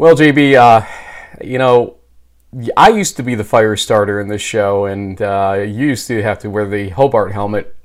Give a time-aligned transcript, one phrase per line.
[0.00, 0.86] Well, JB, uh,
[1.44, 1.96] you know,
[2.74, 6.22] I used to be the fire starter in this show, and uh, you used to
[6.22, 7.76] have to wear the Hobart helmet.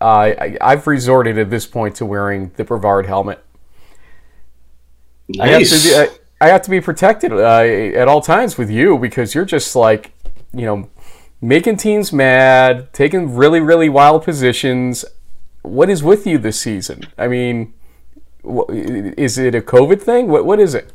[0.00, 3.44] Uh, I, I've resorted at this point to wearing the Brevard helmet.
[5.28, 5.38] Nice.
[5.38, 8.70] I have to be, I, I have to be protected uh, at all times with
[8.70, 10.12] you because you're just like,
[10.54, 10.88] you know,
[11.42, 15.04] making teams mad, taking really, really wild positions.
[15.60, 17.02] What is with you this season?
[17.18, 17.74] I mean,
[18.42, 20.28] is it a COVID thing?
[20.28, 20.94] What What is it?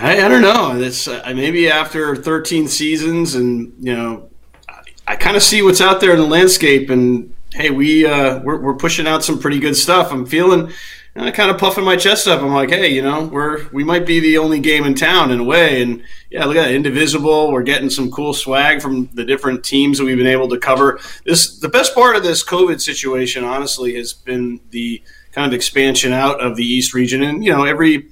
[0.00, 0.80] I, I don't know.
[0.80, 4.28] It's uh, maybe after 13 seasons, and you know,
[4.68, 8.40] I, I kind of see what's out there in the landscape, and hey, we uh,
[8.40, 10.12] we're, we're pushing out some pretty good stuff.
[10.12, 10.72] I'm feeling.
[11.16, 12.42] uh, kind of puffing my chest up.
[12.42, 15.40] I'm like, hey, you know, we're we might be the only game in town in
[15.40, 17.52] a way, and yeah, look at that, Indivisible.
[17.52, 20.98] We're getting some cool swag from the different teams that we've been able to cover.
[21.24, 25.02] This the best part of this COVID situation, honestly, has been the
[25.32, 28.08] kind of expansion out of the East region, and you know, every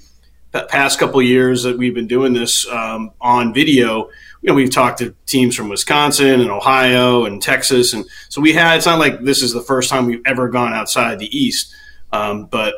[0.52, 4.10] past couple years that we've been doing this um, on video,
[4.42, 8.52] you know, we've talked to teams from Wisconsin and Ohio and Texas, and so we
[8.52, 8.76] had.
[8.76, 11.74] It's not like this is the first time we've ever gone outside the East,
[12.12, 12.74] um, but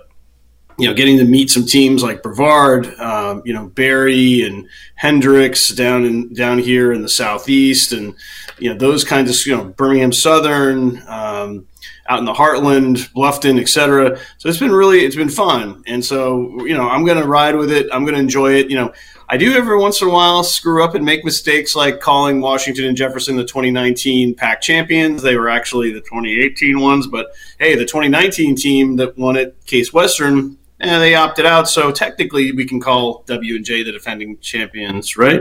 [0.77, 5.69] you know, getting to meet some teams like Brevard, um, you know, Berry and Hendrix
[5.69, 8.15] down in down here in the southeast, and
[8.59, 11.03] you know those kinds of you know Birmingham Southern.
[11.09, 11.67] Um,
[12.09, 14.19] out in the heartland, Bluffton, etc.
[14.39, 17.57] So it's been really it's been fun, and so you know I'm going to ride
[17.57, 17.87] with it.
[17.93, 18.71] I'm going to enjoy it.
[18.71, 18.93] You know,
[19.29, 22.85] I do every once in a while screw up and make mistakes, like calling Washington
[22.85, 25.23] and Jefferson the 2019 PAC champions.
[25.23, 29.93] They were actually the 2018 ones, but hey, the 2019 team that won at Case
[29.93, 31.69] Western, and they opted out.
[31.69, 35.41] So technically, we can call W and J the defending champions, right?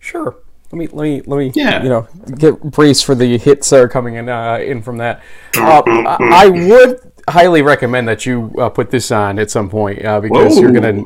[0.00, 0.41] Sure.
[0.72, 1.82] Let me let me let me Yeah.
[1.82, 5.20] you know get brace for the hits that are coming in uh, in from that.
[5.54, 10.02] Uh, I I would highly recommend that you uh, put this on at some point
[10.02, 11.02] uh, because you're gonna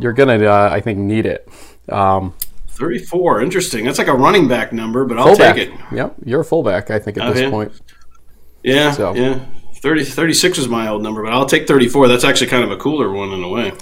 [0.00, 1.46] you're gonna uh, I think need it.
[1.90, 2.32] Um,
[2.68, 3.84] 34, interesting.
[3.84, 5.56] That's like a running back number, but I'll fullback.
[5.56, 5.74] take it.
[5.92, 6.90] Yep, you're a fullback.
[6.90, 7.72] I think at this point.
[8.62, 9.40] Yeah, So- yeah.
[9.82, 12.08] 30, 36 is my old number, but I'll take 34.
[12.08, 13.72] That's actually kind of a cooler one in a way.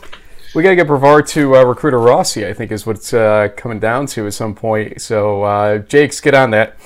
[0.55, 2.47] We got to get Brevard to uh, recruiter Rossi.
[2.47, 5.01] I think is what's uh, coming down to at some point.
[5.01, 6.77] So uh, Jake's get on that.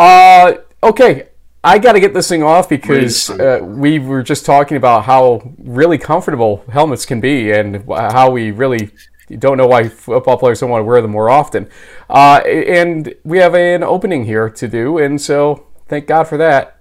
[0.00, 1.28] Uh, okay,
[1.62, 5.54] I got to get this thing off because uh, we were just talking about how
[5.58, 8.90] really comfortable helmets can be and how we really
[9.38, 11.68] don't know why football players don't want to wear them more often.
[12.10, 16.80] Uh, and we have an opening here to do, and so thank God for that.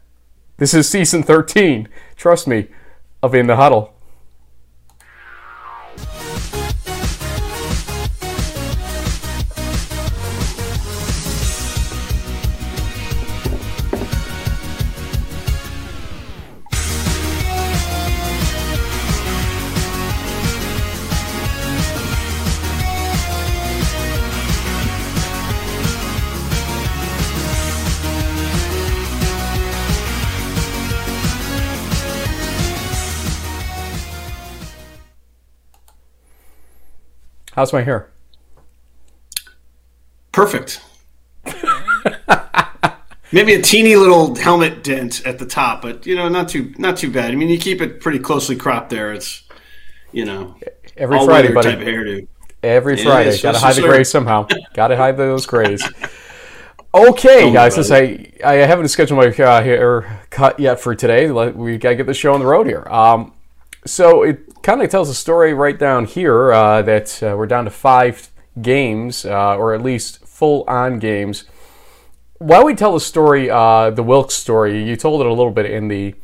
[0.58, 1.88] This is season 13.
[2.16, 2.70] Trust me,
[3.22, 3.91] of In the Huddle.
[37.54, 38.10] How's my hair?
[40.32, 40.82] Perfect.
[43.34, 46.98] Maybe a teeny little helmet dent at the top, but you know, not too not
[46.98, 47.32] too bad.
[47.32, 49.14] I mean, you keep it pretty closely cropped there.
[49.14, 49.44] It's
[50.12, 50.56] you know,
[50.98, 51.72] Every Friday, buddy.
[51.72, 52.28] type of hairdo.
[52.64, 53.38] Every Yeah, Friday.
[53.42, 54.48] Gotta hide the gray somehow.
[54.74, 55.82] Gotta hide those grays.
[56.94, 61.78] Okay, guys, since I, I haven't scheduled my uh, hair cut yet for today, we
[61.78, 62.86] gotta get the show on the road here.
[62.90, 63.34] Um,
[63.86, 67.66] so it kind of tells a story right down here uh, that uh, we're down
[67.66, 68.30] to five
[68.62, 71.46] games, uh, or at least full on games.
[72.38, 74.84] While we tell the story, uh, the Wilkes story?
[74.84, 76.16] You told it a little bit in the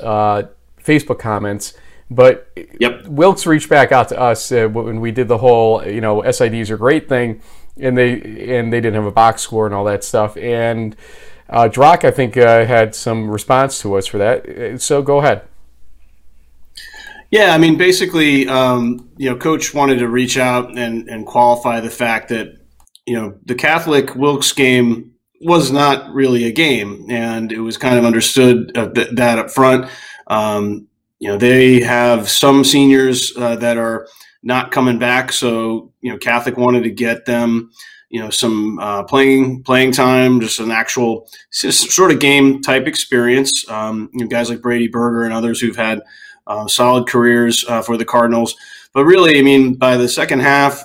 [0.00, 0.44] uh,
[0.82, 1.74] Facebook comments,
[2.10, 3.06] but Yep.
[3.06, 6.70] Wilkes reached back out to us uh, when we did the whole, you know, SIDs
[6.70, 7.40] are great thing,
[7.78, 8.12] and they
[8.58, 10.36] and they didn't have a box score and all that stuff.
[10.36, 10.94] And
[11.48, 14.80] uh, Drock, I think, uh, had some response to us for that.
[14.80, 15.42] So go ahead.
[17.30, 21.80] Yeah, I mean, basically, um, you know, Coach wanted to reach out and, and qualify
[21.80, 22.56] the fact that,
[23.04, 27.98] you know, the Catholic Wilkes game was not really a game, and it was kind
[27.98, 29.90] of understood uh, th- that up front.
[30.28, 30.86] Um,
[31.18, 34.08] you know, they have some seniors uh, that are
[34.42, 37.70] not coming back, so you know, Catholic wanted to get them,
[38.08, 43.68] you know, some uh, playing playing time, just an actual sort of game type experience.
[43.70, 46.00] Um, you know, guys like Brady Berger and others who've had
[46.46, 48.54] uh, solid careers uh, for the Cardinals.
[48.92, 50.82] But really, I mean, by the second half,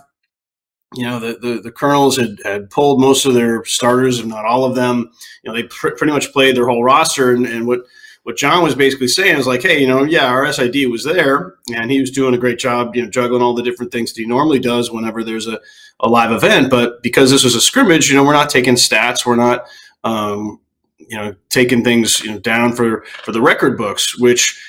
[0.93, 4.45] you know, the, the, the Colonels had, had pulled most of their starters, if not
[4.45, 5.11] all of them.
[5.43, 7.33] You know, they pr- pretty much played their whole roster.
[7.33, 7.81] And, and what,
[8.23, 11.55] what John was basically saying is like, hey, you know, yeah, our SID was there,
[11.73, 14.21] and he was doing a great job, you know, juggling all the different things that
[14.21, 15.59] he normally does whenever there's a,
[16.01, 16.69] a live event.
[16.69, 19.65] But because this was a scrimmage, you know, we're not taking stats, we're not,
[20.03, 20.59] um,
[20.97, 24.61] you know, taking things you know, down for for the record books, which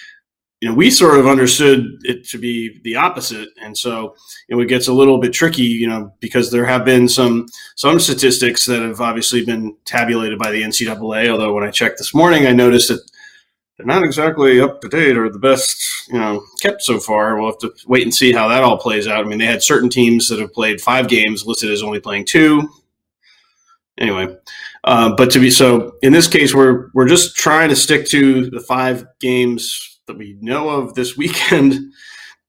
[0.62, 4.14] you know, we sort of understood it to be the opposite, and so
[4.46, 7.48] you know, it gets a little bit tricky, you know, because there have been some
[7.74, 11.28] some statistics that have obviously been tabulated by the NCAA.
[11.28, 13.00] Although when I checked this morning, I noticed that
[13.76, 17.36] they're not exactly up to date or the best, you know, kept so far.
[17.36, 19.24] We'll have to wait and see how that all plays out.
[19.24, 22.26] I mean, they had certain teams that have played five games listed as only playing
[22.26, 22.68] two.
[23.98, 24.36] Anyway,
[24.84, 28.48] uh, but to be so in this case, we're we're just trying to stick to
[28.48, 31.92] the five games that we know of this weekend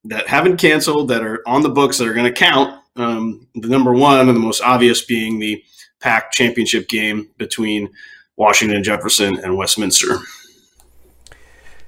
[0.06, 2.80] that haven't canceled, that are on the books, that are going to count.
[2.95, 5.63] Um, the number one and the most obvious being the
[6.00, 7.89] PAC championship game between
[8.36, 10.18] Washington Jefferson and Westminster.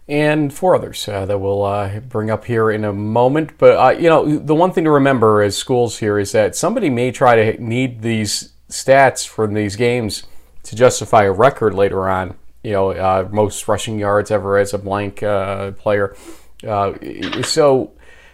[0.08, 3.58] And four others uh, that we'll uh, bring up here in a moment.
[3.58, 6.90] But, uh, you know, the one thing to remember as schools here is that somebody
[6.90, 10.24] may try to need these stats from these games
[10.64, 14.80] to justify a record later on you know, uh, most rushing yards ever as a
[14.80, 16.16] blank uh, player.
[16.68, 16.94] Uh,
[17.44, 17.94] so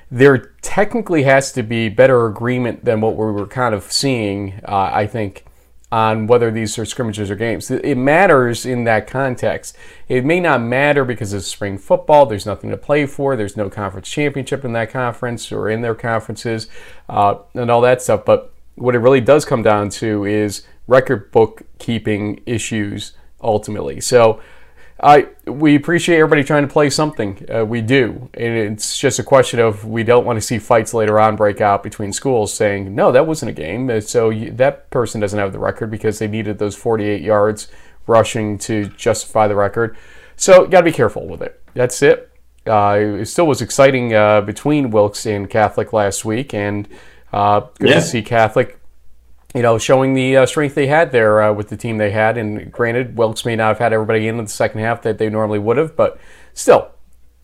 [0.09, 4.89] there technically has to be better agreement than what we were kind of seeing, uh,
[4.93, 5.43] I think,
[5.91, 7.69] on whether these are scrimmages or games.
[7.69, 9.75] It matters in that context.
[10.07, 13.69] It may not matter because it's spring football, there's nothing to play for, there's no
[13.69, 16.69] conference championship in that conference or in their conferences,
[17.09, 18.23] uh, and all that stuff.
[18.23, 23.11] But what it really does come down to is record book keeping issues
[23.41, 24.01] ultimately.
[24.01, 24.41] So
[25.03, 27.45] I we appreciate everybody trying to play something.
[27.51, 30.93] Uh, we do, and it's just a question of we don't want to see fights
[30.93, 33.89] later on break out between schools saying no, that wasn't a game.
[33.89, 37.67] Uh, so you, that person doesn't have the record because they needed those 48 yards
[38.05, 39.97] rushing to justify the record.
[40.35, 41.59] So you got to be careful with it.
[41.73, 42.31] That's it.
[42.67, 46.87] Uh, it still was exciting uh, between Wilkes and Catholic last week, and
[47.33, 47.95] uh, good yeah.
[47.95, 48.79] to see Catholic
[49.53, 52.37] you know, showing the uh, strength they had there uh, with the team they had.
[52.37, 55.59] And granted, Wilkes may not have had everybody in the second half that they normally
[55.59, 56.19] would have, but
[56.53, 56.91] still,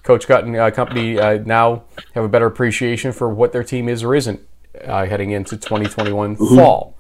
[0.03, 1.83] Coach Gutt and uh, company uh, now
[2.13, 4.39] have a better appreciation for what their team is or isn't
[4.85, 6.55] uh, heading into 2021 mm-hmm.
[6.55, 6.95] fall.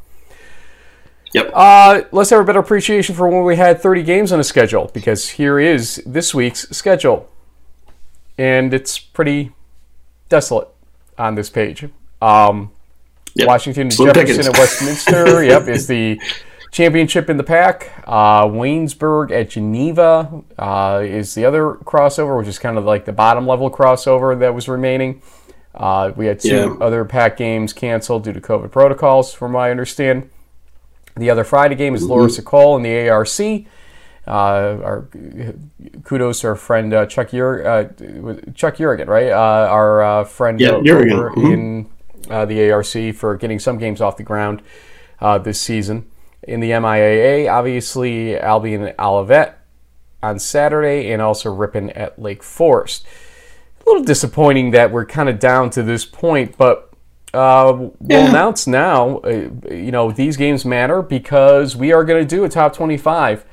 [1.33, 1.51] Yep.
[1.53, 4.89] Uh, let's have a better appreciation for when we had 30 games on a schedule
[4.93, 7.29] because here is this week's schedule.
[8.37, 9.53] And it's pretty
[10.29, 10.69] desolate
[11.17, 11.87] on this page.
[12.21, 12.71] Um,
[13.37, 13.47] Yep.
[13.47, 15.43] Washington, Slim Jefferson, and Westminster.
[15.45, 16.19] yep, is the
[16.71, 17.91] championship in the PAC.
[18.05, 23.13] Uh, Waynesburg at Geneva uh, is the other crossover, which is kind of like the
[23.13, 25.21] bottom level crossover that was remaining.
[25.75, 26.85] Uh, we had two yeah.
[26.85, 30.29] other PAC games canceled due to COVID protocols, from what I understand.
[31.15, 32.11] The other Friday game is mm-hmm.
[32.11, 33.27] Laura Sokol in the ARC.
[34.27, 35.07] Uh, our
[36.03, 37.83] kudos to our friend uh, Chuck Ur- uh,
[38.53, 39.29] Chuck Urigan, right?
[39.29, 41.45] Uh, our uh, friend yeah, over mm-hmm.
[41.45, 41.89] in
[42.29, 44.61] uh, the ARC for getting some games off the ground
[45.19, 46.09] uh, this season.
[46.43, 49.59] In the MIAA, obviously Albion and Olivet
[50.23, 53.05] on Saturday, and also Ripon at Lake Forest.
[53.85, 56.91] A little disappointing that we're kind of down to this point, but
[57.33, 58.29] uh, we'll yeah.
[58.29, 59.17] announce now.
[59.19, 63.45] Uh, you know these games matter because we are going to do a top 25.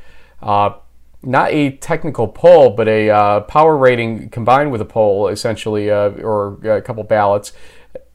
[0.42, 0.74] Uh,
[1.22, 6.10] not a technical poll, but a uh, power rating combined with a poll, essentially, uh,
[6.10, 7.52] or a couple ballots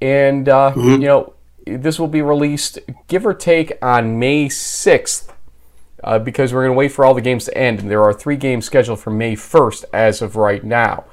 [0.02, 1.02] and uh, mm-hmm.
[1.02, 1.34] you know
[1.66, 5.32] this will be released give or take on May 6th
[6.04, 8.14] uh, because we're going to wait for all the games to end, and there are
[8.14, 11.06] three games scheduled for May 1st as of right now.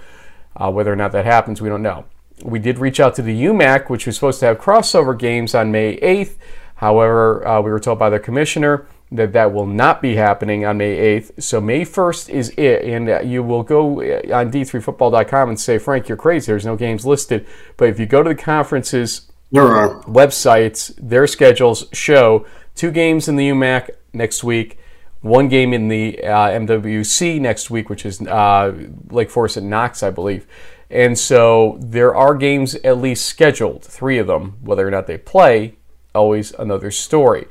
[0.57, 2.05] Uh, whether or not that happens, we don't know.
[2.43, 5.71] We did reach out to the UMAC, which was supposed to have crossover games on
[5.71, 6.37] May 8th.
[6.77, 10.79] However, uh, we were told by the commissioner that that will not be happening on
[10.79, 11.43] May 8th.
[11.43, 15.79] So May 1st is it, and uh, you will go uh, on d3football.com and say,
[15.79, 16.51] Frank, you're crazy.
[16.51, 17.47] There's no games listed.
[17.77, 23.49] But if you go to the conference's websites, their schedules show two games in the
[23.51, 24.79] UMAC next week,
[25.21, 28.73] one game in the uh, MWC next week, which is uh,
[29.11, 30.47] Lake Forest and Knox, I believe.
[30.91, 34.59] And so there are games at least scheduled, three of them.
[34.63, 35.77] Whether or not they play,
[36.15, 37.47] always another story.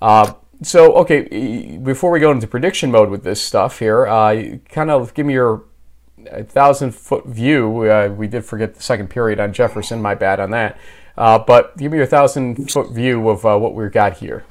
[0.00, 4.90] Uh, so, okay, before we go into prediction mode with this stuff here, uh, kind
[4.90, 5.64] of give me your
[6.44, 7.90] thousand foot view.
[7.90, 10.78] Uh, we did forget the second period on Jefferson, my bad on that.
[11.16, 14.44] Uh, but give me your thousand foot view of uh, what we've got here.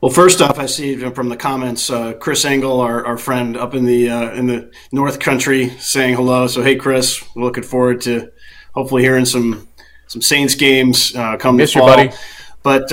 [0.00, 3.74] Well, first off, I see from the comments, uh, Chris Engel, our, our friend up
[3.74, 6.46] in the uh, in the North Country, saying hello.
[6.46, 8.32] So, hey, Chris, we're looking forward to
[8.74, 9.68] hopefully hearing some
[10.06, 11.88] some Saints games uh, come Miss this fall.
[11.88, 12.10] Buddy.
[12.62, 12.90] But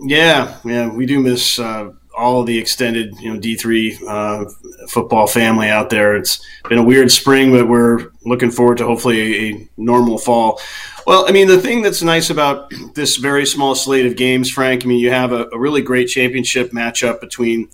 [0.00, 4.44] yeah, yeah, we do miss uh, all the extended you know D three uh,
[4.88, 6.16] football family out there.
[6.16, 10.60] It's been a weird spring, but we're looking forward to hopefully a, a normal fall.
[11.06, 14.84] Well, I mean, the thing that's nice about this very small slate of games, Frank,
[14.84, 17.68] I mean, you have a, a really great championship matchup between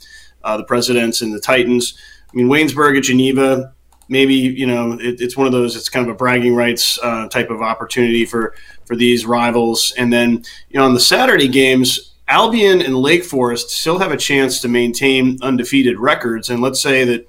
[0.45, 1.99] uh, the Presidents and the Titans.
[2.33, 3.75] I mean, Waynesburg at Geneva,
[4.09, 5.77] maybe you know it, it's one of those.
[5.77, 8.55] It's kind of a bragging rights uh, type of opportunity for
[8.85, 9.93] for these rivals.
[9.97, 14.17] And then you know on the Saturday games, Albion and Lake Forest still have a
[14.17, 16.51] chance to maintain undefeated records.
[16.51, 17.29] And let's say that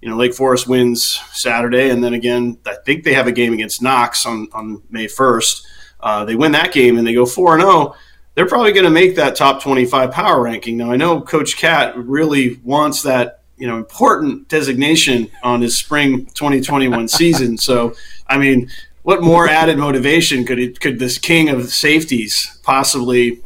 [0.00, 3.52] you know Lake Forest wins Saturday, and then again, I think they have a game
[3.52, 5.66] against Knox on on May first.
[6.00, 7.72] Uh, they win that game and they go four and zero.
[7.72, 7.96] Oh,
[8.34, 10.78] they're probably going to make that top 25 power ranking.
[10.78, 16.26] Now, I know Coach Cat really wants that you know important designation on his spring
[16.26, 17.56] 2021 season.
[17.58, 17.94] So,
[18.26, 18.70] I mean,
[19.02, 23.40] what more added motivation could it, could this king of safeties possibly,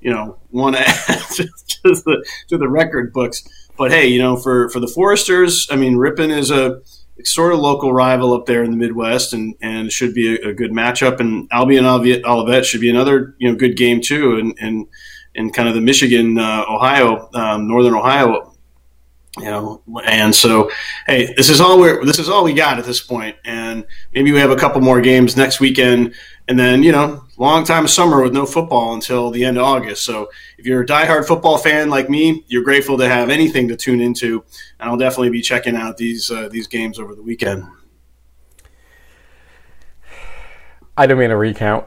[0.00, 1.48] you know, want to add to
[1.82, 3.48] the to the record books?
[3.76, 6.80] But hey, you know, for for the Foresters, I mean, Ripon is a
[7.24, 10.52] sort of local rival up there in the Midwest, and and should be a, a
[10.52, 11.20] good matchup.
[11.20, 14.86] And Albion Olivet should be another you know good game too, and and
[15.34, 18.47] and kind of the Michigan, uh, Ohio, um, Northern Ohio
[19.36, 20.70] you know and so
[21.06, 24.32] hey this is all we're this is all we got at this point and maybe
[24.32, 26.14] we have a couple more games next weekend
[26.48, 30.04] and then you know long time summer with no football until the end of august.
[30.04, 33.76] So if you're a diehard football fan like me you're grateful to have anything to
[33.76, 34.44] tune into
[34.80, 37.64] and i'll definitely be checking out these uh, these games over the weekend.
[40.96, 41.86] I don't mean to recount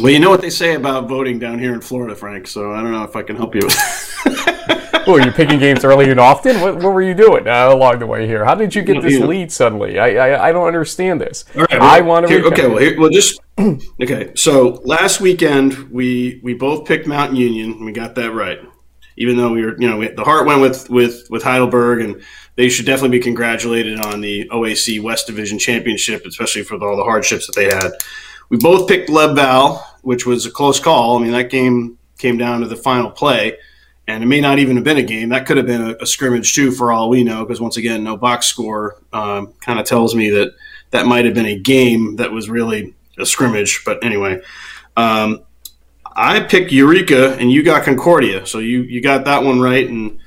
[0.00, 2.46] Well, you know what they say about voting down here in Florida, Frank.
[2.46, 3.60] So I don't know if I can help you.
[5.06, 6.60] well, are picking games early and often?
[6.62, 8.44] What, what were you doing uh, along the way here?
[8.44, 9.98] How did you get this lead suddenly?
[9.98, 11.44] I, I, I don't understand this.
[11.54, 12.46] All right, well, I want to.
[12.46, 14.32] okay, well, here, well, just okay.
[14.36, 17.84] So last weekend we we both picked Mount Union.
[17.84, 18.58] We got that right,
[19.18, 22.22] even though we were you know we, the heart went with with with Heidelberg, and
[22.56, 27.04] they should definitely be congratulated on the OAC West Division Championship, especially for all the
[27.04, 27.92] hardships that they had.
[28.48, 29.36] We both picked Lev
[30.02, 31.18] which was a close call.
[31.18, 33.56] I mean, that game came down to the final play,
[34.06, 35.30] and it may not even have been a game.
[35.30, 38.04] That could have been a, a scrimmage too, for all we know, because once again,
[38.04, 40.54] no box score um, kind of tells me that
[40.90, 43.82] that might have been a game that was really a scrimmage.
[43.84, 44.40] But anyway,
[44.96, 45.42] um,
[46.04, 50.18] I picked Eureka, and you got Concordia, so you you got that one right, and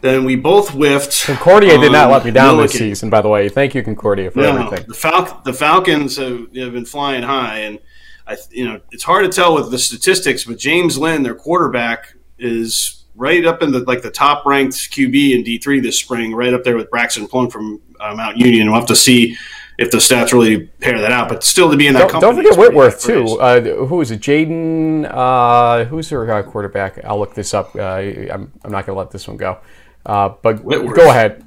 [0.00, 1.24] then we both whiffed.
[1.24, 2.62] Concordia did not let me down Millikin.
[2.62, 3.48] this season, by the way.
[3.48, 4.86] Thank you, Concordia, for no, everything.
[4.88, 7.78] The, Fal- the Falcons have, have, been flying high, and
[8.26, 12.14] I, you know, it's hard to tell with the statistics, but James Lynn, their quarterback,
[12.38, 16.34] is right up in the like the top ranked QB in D three this spring,
[16.34, 18.66] right up there with Braxton Plunk from uh, Mount Union.
[18.66, 19.36] We'll have to see
[19.78, 21.28] if the stats really pair that out.
[21.28, 23.38] But still, to be in that don't, don't forget Whitworth too.
[23.38, 24.20] Uh, who is it?
[24.20, 25.08] Jaden.
[25.10, 27.04] Uh, who's their uh, quarterback?
[27.04, 27.74] I'll look this up.
[27.76, 29.58] Uh, I'm, I'm not going to let this one go.
[30.04, 30.96] Uh, but Whitworth.
[30.96, 31.44] go ahead.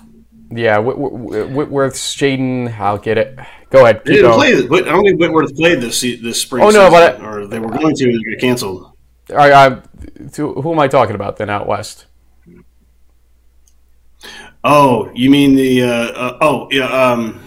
[0.52, 2.78] Yeah, Whitworth's Jaden.
[2.80, 3.38] I'll get it.
[3.70, 4.02] Go ahead.
[4.04, 4.54] They didn't play.
[4.54, 6.64] I don't think Whitworth played this this spring.
[6.64, 8.92] Oh no, but I, or they were going to and they got canceled.
[9.36, 9.82] I,
[10.36, 12.08] who am I talking about then out west?
[14.64, 15.84] Oh, you mean the?
[15.84, 17.42] Uh, uh, oh, yeah, um,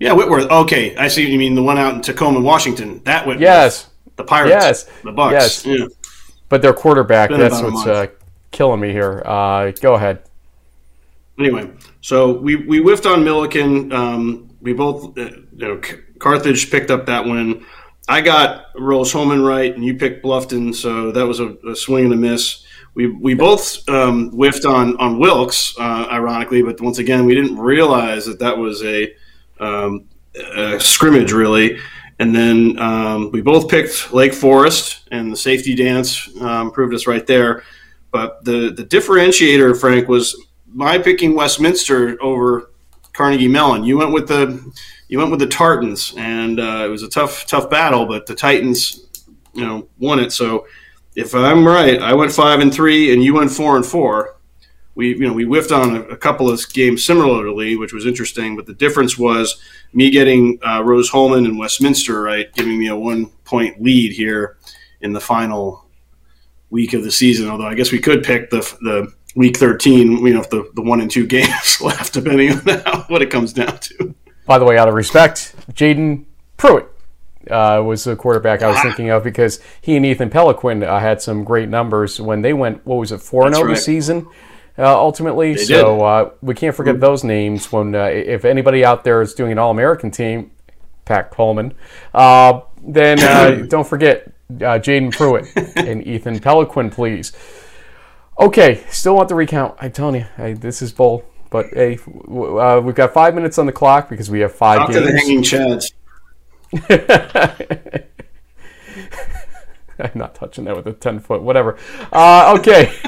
[0.00, 0.50] yeah, Whitworth.
[0.50, 1.30] Okay, I see.
[1.30, 3.02] You mean the one out in Tacoma, Washington?
[3.04, 3.42] That Whitworth.
[3.42, 3.90] Yes.
[4.16, 4.50] The Pirates.
[4.50, 4.84] Yes.
[5.04, 5.32] The Bucks.
[5.32, 5.66] Yes.
[5.66, 5.86] Yeah.
[6.48, 7.30] But their quarterback.
[7.30, 8.06] That's what's uh,
[8.50, 9.22] killing me here.
[9.24, 10.22] Uh, go ahead.
[11.38, 13.92] Anyway, so we, we whiffed on Millikin.
[13.92, 15.80] Um, we both, uh, you know,
[16.18, 17.64] Carthage picked up that win.
[18.08, 22.14] I got Rose-Hulman right, and you picked Bluffton, so that was a, a swing and
[22.14, 22.64] a miss.
[22.94, 27.58] We, we both um, whiffed on on Wilkes, uh, ironically, but once again, we didn't
[27.58, 29.14] realize that that was a,
[29.60, 31.78] um, a scrimmage, really.
[32.18, 37.06] And then um, we both picked Lake Forest, and the safety dance um, proved us
[37.06, 37.62] right there.
[38.10, 40.34] But the, the differentiator, Frank, was
[40.66, 42.70] my picking Westminster over
[43.16, 43.82] Carnegie Mellon.
[43.82, 44.72] You went with the
[45.08, 48.34] you went with the Tartans, and uh, it was a tough tough battle, but the
[48.34, 49.06] Titans,
[49.54, 50.32] you know, won it.
[50.32, 50.66] So
[51.14, 54.36] if I'm right, I went five and three, and you went four and four.
[54.96, 58.54] We you know we whiffed on a, a couple of games similarly, which was interesting.
[58.54, 59.56] But the difference was
[59.94, 64.58] me getting uh, Rose-Hulman and Westminster right, giving me a one point lead here
[65.00, 65.86] in the final
[66.68, 67.48] week of the season.
[67.48, 70.82] Although I guess we could pick the the week 13, you know, if the, the
[70.82, 74.14] one and two games left, depending on what it comes down to.
[74.46, 76.24] By the way, out of respect, Jaden
[76.56, 76.88] Pruitt
[77.50, 78.82] uh, was the quarterback I was ah.
[78.82, 82.84] thinking of because he and Ethan Peliquin uh, had some great numbers when they went,
[82.86, 83.78] what was it, 4 0 right.
[83.78, 84.28] season?
[84.78, 87.00] Uh, ultimately, they so uh, we can't forget mm-hmm.
[87.00, 87.72] those names.
[87.72, 90.50] When uh, if anybody out there is doing an All American team,
[91.06, 91.72] Pat Coleman,
[92.12, 97.32] uh, then don't forget uh, Jaden Pruitt and Ethan Peliquin, please.
[98.38, 99.74] Okay, still want the recount.
[99.80, 101.24] I'm telling you, I, this is bull.
[101.48, 104.90] But hey, uh, we've got five minutes on the clock because we have five Talk
[104.90, 105.06] games.
[105.06, 105.92] to the hanging chads.
[109.98, 111.78] I'm not touching that with a 10 foot, whatever.
[112.12, 112.92] Uh, okay.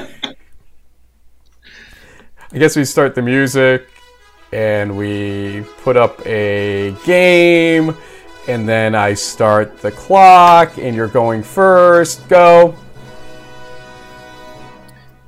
[2.51, 3.87] I guess we start the music
[4.51, 7.95] and we put up a game
[8.47, 12.27] and then I start the clock and you're going first.
[12.27, 12.75] Go.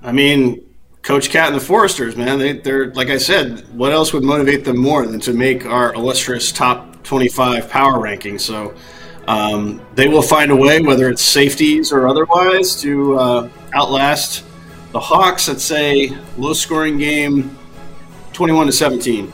[0.04, 0.66] I mean,
[1.02, 3.68] Coach Cat and the Foresters, man, they, they're like I said.
[3.76, 8.38] What else would motivate them more than to make our illustrious top 25 power ranking?
[8.38, 8.76] So
[9.28, 14.44] um, they will find a way, whether it's safeties or otherwise, to uh, outlast
[14.92, 15.48] the Hawks.
[15.48, 17.58] Let's say low scoring game,
[18.34, 19.32] 21 to 17.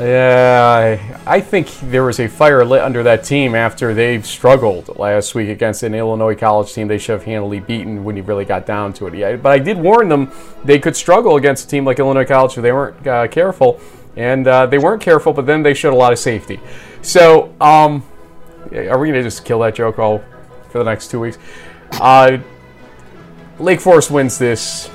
[0.00, 5.34] Yeah, I, think there was a fire lit under that team after they struggled last
[5.34, 8.64] week against an Illinois college team they should have handily beaten when you really got
[8.64, 9.42] down to it.
[9.42, 10.32] But I did warn them
[10.64, 13.78] they could struggle against a team like Illinois College if they weren't uh, careful,
[14.16, 15.34] and uh, they weren't careful.
[15.34, 16.60] But then they showed a lot of safety.
[17.02, 18.02] So, um,
[18.72, 20.24] are we gonna just kill that joke all
[20.70, 21.36] for the next two weeks?
[21.92, 22.38] Uh,
[23.58, 24.88] Lake Forest wins this,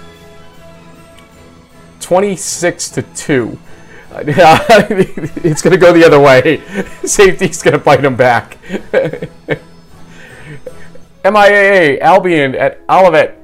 [1.99, 3.59] twenty-six to two.
[5.43, 6.61] it's going to go the other way.
[7.03, 8.57] Safety's going to bite him back.
[11.23, 13.41] MIAA, Albion at Olivet.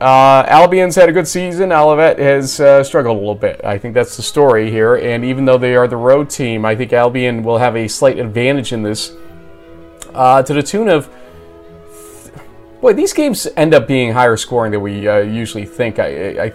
[0.00, 1.72] Uh, Albion's had a good season.
[1.72, 3.60] Olivet has uh, struggled a little bit.
[3.64, 4.96] I think that's the story here.
[4.96, 8.18] And even though they are the road team, I think Albion will have a slight
[8.18, 9.12] advantage in this.
[10.14, 11.10] Uh, to the tune of
[12.80, 15.98] Boy, these games end up being higher scoring than we uh, usually think.
[15.98, 16.52] I, I,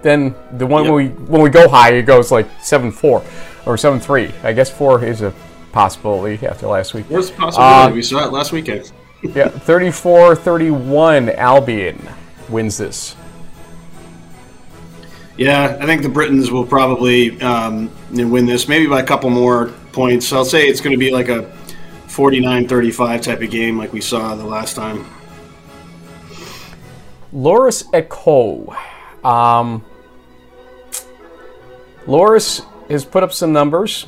[0.00, 0.92] then the one Yep.
[0.92, 3.22] when we when we go high, it goes like seven four
[3.66, 4.32] or seven three.
[4.42, 5.34] I guess four is a
[5.72, 7.08] possibility after last week.
[7.08, 7.58] The possibility?
[7.58, 8.92] Uh, we saw it last weekend.
[9.22, 12.08] Yeah, 34-31 Albion
[12.48, 13.14] wins this.
[15.36, 19.74] Yeah, I think the Britons will probably um, win this, maybe by a couple more
[19.92, 20.32] points.
[20.32, 21.54] I'll say it's going to be like a
[22.06, 25.04] 49-35 type of game like we saw the last time.
[27.32, 28.74] Loras at Coe.
[29.22, 29.84] Um,
[32.06, 34.06] Loras has put up some numbers.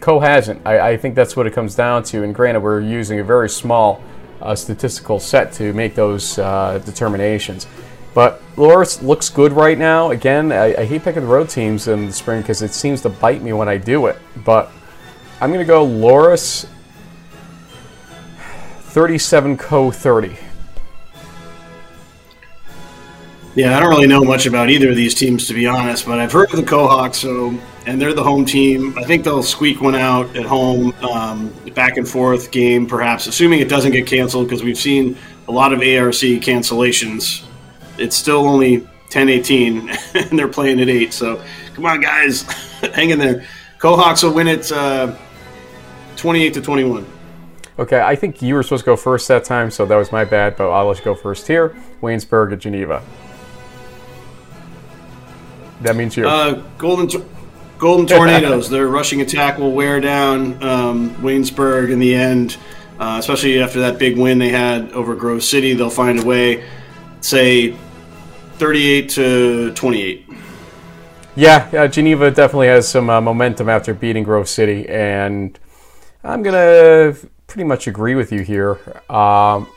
[0.00, 0.66] Coe hasn't.
[0.66, 2.22] I, I think that's what it comes down to.
[2.22, 4.02] And granted, we're using a very small
[4.40, 7.66] uh, statistical set to make those uh, determinations.
[8.14, 10.10] But Loras looks good right now.
[10.10, 13.10] Again, I, I hate picking the road teams in the spring because it seems to
[13.10, 14.18] bite me when I do it.
[14.44, 14.70] But
[15.40, 16.66] I'm going to go Loras
[18.80, 20.36] 37 Coe 30.
[23.56, 26.18] Yeah, I don't really know much about either of these teams to be honest, but
[26.18, 28.94] I've heard of the Kohawks, so and they're the home team.
[28.98, 33.60] I think they'll squeak one out at home, um, back and forth game, perhaps, assuming
[33.60, 35.16] it doesn't get canceled because we've seen
[35.48, 37.46] a lot of ARC cancellations.
[37.96, 41.14] It's still only 10-18, and they're playing at eight.
[41.14, 41.42] So
[41.74, 42.42] come on, guys,
[42.92, 43.46] hang in there.
[43.78, 45.16] Kohawks will win it uh,
[46.16, 47.06] 28 to 21.
[47.78, 50.26] Okay, I think you were supposed to go first that time, so that was my
[50.26, 51.74] bad, but I'll let you go first here.
[52.02, 53.02] Waynesburg at Geneva.
[55.82, 56.26] That means you.
[56.28, 57.24] Uh, Golden Tor-
[57.78, 58.70] Golden Tornadoes.
[58.70, 62.56] Their rushing attack will wear down um, Waynesburg in the end,
[62.98, 65.74] uh, especially after that big win they had over Grove City.
[65.74, 66.64] They'll find a way.
[67.20, 67.76] Say,
[68.54, 70.26] thirty-eight to twenty-eight.
[71.34, 75.58] yeah, uh, Geneva definitely has some uh, momentum after beating Grove City, and
[76.24, 78.78] I'm going to pretty much agree with you here.
[79.10, 79.68] Um,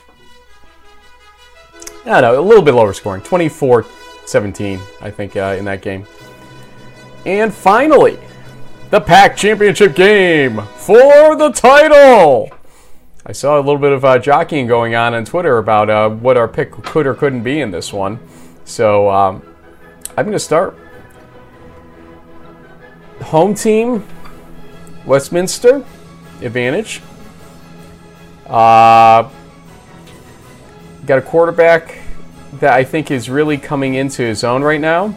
[2.05, 3.85] I don't know, a little bit lower scoring 24
[4.29, 6.05] 17, I think, uh, in that game.
[7.25, 8.17] And finally,
[8.89, 12.49] the PAC Championship game for the title.
[13.25, 16.37] I saw a little bit of uh, jockeying going on on Twitter about uh, what
[16.37, 18.19] our pick could or couldn't be in this one.
[18.65, 19.43] So um,
[20.17, 20.75] I'm going to start.
[23.25, 24.05] Home team,
[25.05, 25.85] Westminster,
[26.41, 27.01] advantage.
[28.47, 29.29] Uh,
[31.05, 31.98] got a quarterback
[32.53, 35.13] that I think is really coming into his own right now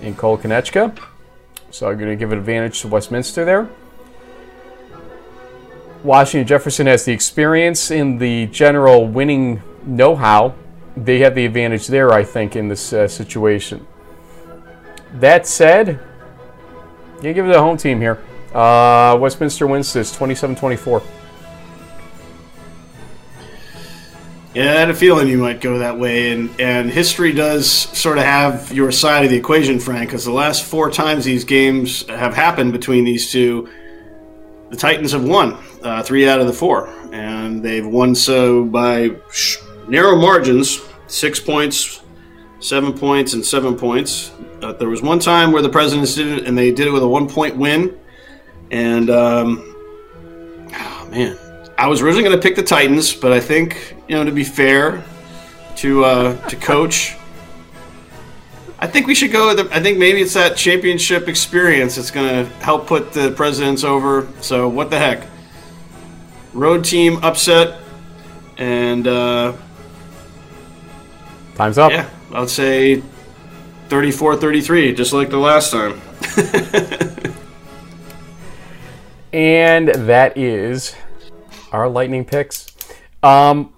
[0.00, 0.98] in Cole Konechka.
[1.70, 3.68] So I'm going to give it advantage to Westminster there.
[6.02, 10.54] Washington Jefferson has the experience in the general winning know how.
[10.96, 13.86] They have the advantage there, I think, in this uh, situation.
[15.14, 16.00] That said,
[17.22, 18.22] you give it to the home team here.
[18.54, 21.02] Uh, Westminster wins this 27 24.
[24.52, 28.18] Yeah, I had a feeling you might go that way, and and history does sort
[28.18, 32.04] of have your side of the equation, Frank, because the last four times these games
[32.08, 33.68] have happened between these two,
[34.70, 39.10] the Titans have won uh, three out of the four, and they've won so by
[39.86, 42.02] narrow margins, six points,
[42.58, 44.32] seven points, and seven points.
[44.62, 47.04] Uh, there was one time where the Presidents did it, and they did it with
[47.04, 47.96] a one point win.
[48.72, 49.76] And um,
[50.74, 51.38] oh man,
[51.80, 54.44] I was originally going to pick the Titans, but I think you know to be
[54.44, 55.02] fair
[55.76, 57.16] to uh, to coach.
[58.78, 59.54] I think we should go.
[59.54, 63.82] The, I think maybe it's that championship experience that's going to help put the presidents
[63.82, 64.28] over.
[64.42, 65.26] So what the heck?
[66.52, 67.80] Road team upset,
[68.58, 69.54] and uh,
[71.54, 71.92] time's up.
[71.92, 73.02] Yeah, I'd say
[73.88, 75.98] 34-33, just like the last time.
[79.32, 80.94] and that is
[81.72, 82.74] our lightning picks.
[83.22, 83.72] Um,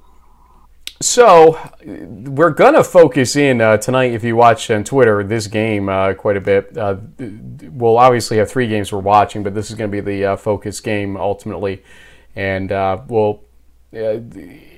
[1.03, 4.13] so we're gonna focus in uh, tonight.
[4.13, 8.49] If you watch on Twitter this game uh, quite a bit, uh, we'll obviously have
[8.49, 11.83] three games we're watching, but this is to be the uh, focus game ultimately,
[12.37, 13.43] and uh, we'll.
[13.95, 14.21] Uh,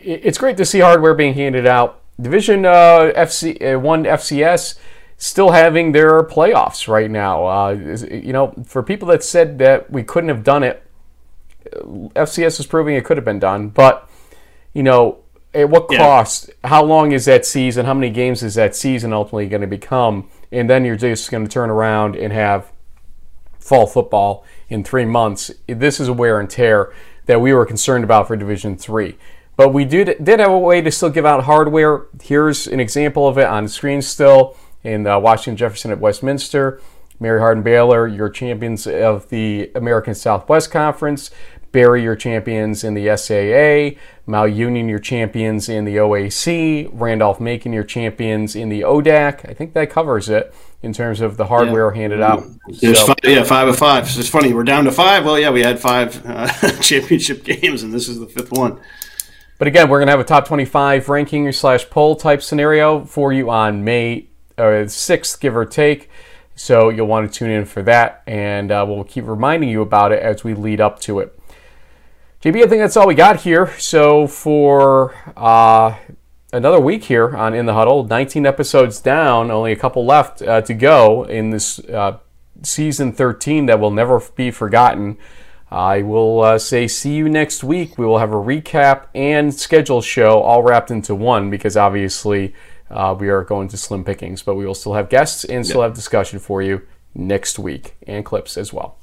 [0.03, 2.01] it's great to see hardware being handed out.
[2.21, 4.77] Division FC one FCS
[5.19, 7.71] still having their playoffs right now.
[7.71, 10.84] you know, for people that said that we couldn't have done it,
[11.73, 14.09] FCS is proving it could have been done, but
[14.73, 15.19] you know
[15.55, 16.49] at what cost?
[16.49, 16.69] Yeah.
[16.69, 17.87] How long is that season?
[17.87, 20.29] How many games is that season ultimately going to become?
[20.51, 22.73] And then you're just going to turn around and have
[23.59, 25.51] fall football in three months.
[25.67, 26.93] This is a wear and tear
[27.27, 29.17] that we were concerned about for Division Three.
[29.57, 32.07] But we did did have a way to still give out hardware.
[32.21, 36.81] Here's an example of it on screen still in uh, Washington Jefferson at Westminster.
[37.21, 41.31] Mary Hardin Baylor, your champions of the American Southwest Conference.
[41.75, 43.99] Berry, your champions in the SAA.
[44.27, 46.89] Mount Union, your champions in the OAC.
[46.93, 49.49] Randolph Macon, your champions in the ODAC.
[49.49, 52.01] I think that covers it in terms of the hardware yeah.
[52.01, 52.45] handed out.
[52.75, 54.05] So, five, yeah, five of five.
[54.05, 54.53] It's funny.
[54.53, 55.25] We're down to five.
[55.25, 56.47] Well, yeah, we had five uh,
[56.81, 58.79] championship games, and this is the fifth one.
[59.59, 63.33] But again, we're going to have a top 25 ranking slash poll type scenario for
[63.33, 66.09] you on May uh, 6th, give or take.
[66.57, 70.13] So you'll want to tune in for that, and uh, we'll keep reminding you about
[70.13, 71.39] it as we lead up to it.
[72.43, 73.73] JB, I think that's all we got here.
[73.79, 75.97] So for uh,
[76.53, 80.61] another week here on In the Huddle, 19 episodes down, only a couple left uh,
[80.61, 82.19] to go in this uh,
[82.63, 85.17] season 13 that will never be forgotten.
[85.71, 87.99] I will uh, say see you next week.
[87.99, 92.55] We will have a recap and schedule show all wrapped into one because obviously
[92.91, 95.83] uh, we are going to slim pickings, but we will still have guests and still
[95.83, 96.83] have discussion for you
[97.15, 98.99] next week and clips as well.